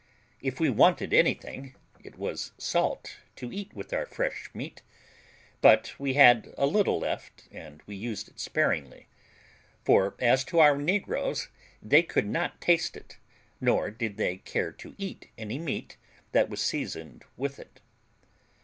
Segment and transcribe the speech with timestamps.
[0.41, 4.81] If we wanted anything, it was salt to eat with our fresh meat;
[5.61, 9.05] but we had a little left, and we used it sparingly;
[9.85, 11.49] for as to our negroes,
[11.83, 13.19] they could not taste it,
[13.59, 15.97] nor did they care to eat any meat
[16.31, 17.79] that was seasoned with it.